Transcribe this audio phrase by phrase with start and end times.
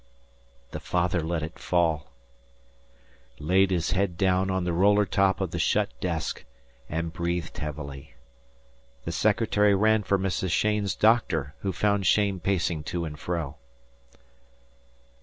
[0.71, 2.11] The father let it fall,
[3.37, 6.43] laid his head down on the roller top of the shut desk,
[6.89, 8.15] and breathed heavily.
[9.05, 10.49] The secretary ran for Mrs.
[10.49, 13.57] Cheyne's doctor who found Cheyne pacing to and fro.